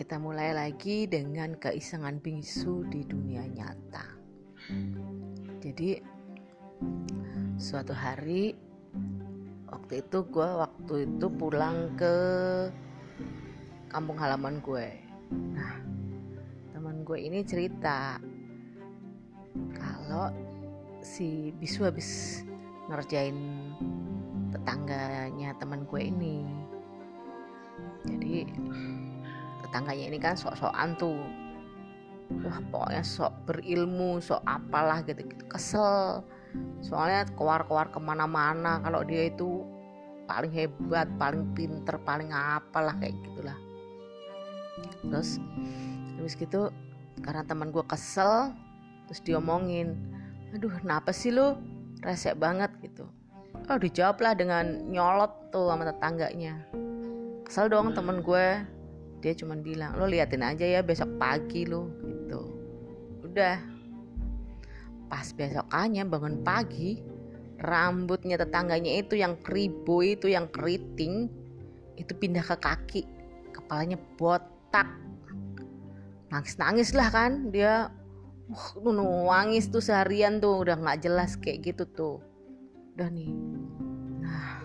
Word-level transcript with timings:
kita 0.00 0.16
mulai 0.16 0.56
lagi 0.56 1.04
dengan 1.04 1.60
keisengan 1.60 2.24
bisu 2.24 2.88
di 2.88 3.04
dunia 3.04 3.44
nyata. 3.44 4.16
Jadi 5.60 6.00
suatu 7.60 7.92
hari 7.92 8.56
waktu 9.68 10.00
itu 10.00 10.24
gue 10.24 10.48
waktu 10.56 10.94
itu 11.04 11.26
pulang 11.28 11.92
ke 12.00 12.16
kampung 13.92 14.16
halaman 14.16 14.64
gue. 14.64 14.88
Nah 15.52 15.84
teman 16.72 17.04
gue 17.04 17.20
ini 17.20 17.44
cerita 17.44 18.16
kalau 19.76 20.32
si 21.04 21.52
bisu 21.60 21.84
habis 21.84 22.40
ngerjain 22.88 23.36
tetangganya 24.48 25.52
teman 25.60 25.84
gue 25.84 26.08
ini 26.08 26.48
jadi 28.08 28.48
tetangganya 29.70 30.10
ini 30.10 30.18
kan 30.18 30.34
sok-sokan 30.34 30.98
tuh. 30.98 31.22
Wah 32.42 32.58
pokoknya 32.74 33.06
sok 33.06 33.46
berilmu 33.46 34.18
sok 34.18 34.42
apalah 34.42 35.06
gitu, 35.06 35.22
gitu. 35.22 35.46
kesel. 35.46 36.26
Soalnya 36.82 37.30
keluar-keluar 37.38 37.94
ke 37.94 38.02
mana-mana 38.02 38.82
kalau 38.82 39.06
dia 39.06 39.30
itu 39.30 39.62
paling 40.26 40.50
hebat 40.50 41.06
paling 41.18 41.46
pinter 41.54 41.94
paling 42.02 42.34
apalah 42.34 42.98
kayak 42.98 43.14
gitulah. 43.22 43.58
Terus 45.06 45.38
habis 46.18 46.34
gitu 46.34 46.70
karena 47.22 47.46
teman 47.46 47.70
gue 47.70 47.82
kesel 47.86 48.54
terus 49.06 49.20
diomongin 49.26 49.98
aduh 50.54 50.70
kenapa 50.82 51.14
sih 51.14 51.30
lu 51.30 51.58
resek 52.02 52.38
banget? 52.38 52.70
gitu. 52.82 53.06
Oh 53.70 53.78
dijawab 53.78 54.18
lah 54.18 54.34
dengan 54.34 54.90
nyolot 54.90 55.50
tuh 55.54 55.70
sama 55.70 55.86
tetangganya. 55.86 56.58
Kesel 57.46 57.70
dong 57.70 57.94
temen 57.94 58.22
gue 58.22 58.46
dia 59.20 59.36
cuma 59.36 59.54
bilang 59.56 59.94
lo 60.00 60.08
liatin 60.08 60.40
aja 60.40 60.64
ya 60.64 60.80
besok 60.80 61.20
pagi 61.20 61.68
lo 61.68 61.92
gitu. 62.00 62.40
Udah. 63.24 63.60
Pas 65.12 65.28
besokannya 65.36 66.08
bangun 66.08 66.40
pagi 66.40 67.00
rambutnya 67.60 68.40
tetangganya 68.40 69.04
itu 69.04 69.20
yang 69.20 69.36
keribu 69.44 70.00
itu 70.00 70.32
yang 70.32 70.48
keriting 70.48 71.28
itu 72.00 72.12
pindah 72.16 72.40
ke 72.40 72.56
kaki. 72.56 73.02
Kepalanya 73.52 74.00
botak. 74.16 74.88
Nangis 76.32 76.56
nangis 76.56 76.90
lah 76.96 77.12
kan 77.12 77.52
dia. 77.52 77.92
Uh, 78.50 78.90
nangis 79.30 79.70
tuh 79.70 79.78
seharian 79.78 80.42
tuh 80.42 80.66
udah 80.66 80.74
nggak 80.74 81.06
jelas 81.06 81.36
kayak 81.38 81.70
gitu 81.70 81.84
tuh. 81.86 82.16
Udah 82.96 83.12
nih. 83.12 83.30
Nah 84.24 84.64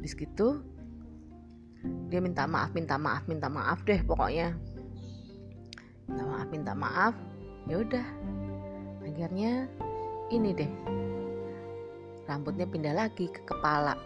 habis 0.00 0.18
gitu 0.18 0.71
dia 1.82 2.22
minta 2.22 2.46
maaf 2.46 2.70
minta 2.76 2.94
maaf 2.94 3.26
minta 3.26 3.50
maaf 3.50 3.82
deh 3.82 3.98
pokoknya. 4.06 4.54
Minta 6.06 6.24
maaf 6.28 6.48
minta 6.52 6.72
maaf. 6.76 7.14
Ya 7.66 7.82
udah. 7.82 8.06
Akhirnya 9.02 9.66
ini 10.30 10.54
deh. 10.54 10.70
Rambutnya 12.30 12.70
pindah 12.70 12.94
lagi 12.94 13.26
ke 13.26 13.42
kepala. 13.42 13.98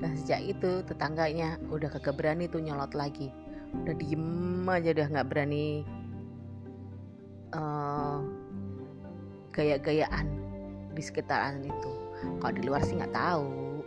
Nah 0.00 0.12
sejak 0.16 0.56
itu 0.56 0.80
tetangganya 0.88 1.60
udah 1.68 1.92
kagak 1.92 2.16
berani 2.16 2.48
tuh 2.48 2.64
nyolot 2.64 2.96
lagi. 2.96 3.28
Udah 3.84 3.94
diem 3.96 4.64
aja 4.68 4.96
udah 4.96 5.06
nggak 5.12 5.28
berani 5.28 5.84
uh, 7.52 8.18
gaya-gayaan 9.52 10.26
di 10.96 11.02
sekitaran 11.04 11.66
itu. 11.66 11.90
Kalau 12.40 12.52
di 12.54 12.62
luar 12.64 12.80
sih 12.80 12.96
nggak 12.96 13.12
tahu. 13.12 13.84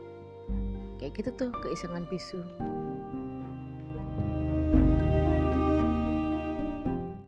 Kayak 1.02 1.12
gitu 1.18 1.30
tuh 1.36 1.50
keisengan 1.64 2.08
bisu 2.08 2.40